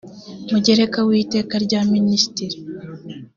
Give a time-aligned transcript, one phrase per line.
[0.51, 2.63] mugereka w iteka rya minisitiri n